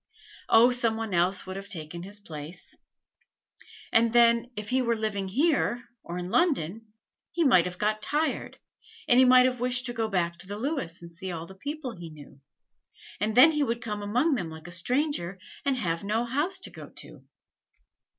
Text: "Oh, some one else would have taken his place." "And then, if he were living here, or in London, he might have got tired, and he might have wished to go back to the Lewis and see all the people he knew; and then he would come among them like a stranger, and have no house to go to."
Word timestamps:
"Oh, 0.49 0.71
some 0.71 0.97
one 0.97 1.13
else 1.13 1.45
would 1.45 1.57
have 1.57 1.69
taken 1.69 2.01
his 2.01 2.19
place." 2.19 2.75
"And 3.93 4.13
then, 4.13 4.49
if 4.55 4.69
he 4.69 4.81
were 4.81 4.95
living 4.95 5.27
here, 5.27 5.83
or 6.01 6.17
in 6.17 6.31
London, 6.31 6.87
he 7.31 7.43
might 7.43 7.65
have 7.65 7.77
got 7.77 8.01
tired, 8.01 8.57
and 9.07 9.19
he 9.19 9.25
might 9.25 9.45
have 9.45 9.59
wished 9.59 9.85
to 9.85 9.93
go 9.93 10.07
back 10.07 10.39
to 10.39 10.47
the 10.47 10.57
Lewis 10.57 11.03
and 11.03 11.13
see 11.13 11.31
all 11.31 11.45
the 11.45 11.53
people 11.53 11.91
he 11.91 12.09
knew; 12.09 12.41
and 13.19 13.35
then 13.35 13.51
he 13.51 13.61
would 13.61 13.79
come 13.79 14.01
among 14.01 14.33
them 14.33 14.49
like 14.49 14.65
a 14.65 14.71
stranger, 14.71 15.37
and 15.65 15.77
have 15.77 16.03
no 16.03 16.25
house 16.25 16.57
to 16.61 16.71
go 16.71 16.89
to." 16.89 17.23